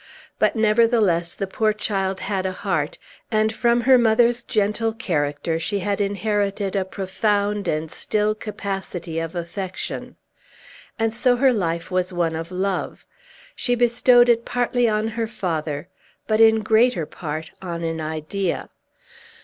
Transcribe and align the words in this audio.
But, 0.39 0.55
nevertheless, 0.55 1.35
the 1.35 1.45
poor 1.45 1.73
child 1.73 2.21
had 2.21 2.43
a 2.47 2.51
heart; 2.51 2.97
and 3.29 3.53
from 3.53 3.81
her 3.81 3.99
mother's 3.99 4.41
gentle 4.41 4.93
character 4.93 5.59
she 5.59 5.77
had 5.77 6.01
inherited 6.01 6.75
a 6.75 6.83
profound 6.85 7.67
and 7.67 7.91
still 7.91 8.33
capacity 8.33 9.19
of 9.19 9.35
affection. 9.35 10.15
And 10.97 11.13
so 11.13 11.35
her 11.35 11.53
life 11.53 11.91
was 11.91 12.11
one 12.11 12.35
of 12.35 12.49
love. 12.51 13.05
She 13.55 13.75
bestowed 13.75 14.27
it 14.27 14.43
partly 14.43 14.89
on 14.89 15.09
her 15.09 15.27
father, 15.27 15.87
but 16.25 16.41
in 16.41 16.61
greater 16.61 17.05
part 17.05 17.51
on 17.61 17.83
an 17.83 18.01
idea. 18.01 18.69